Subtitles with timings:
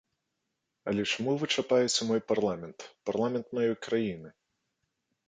[0.91, 2.77] Але чаму вы чапаеце мой парламент,
[3.11, 4.29] парламент маёй краіны?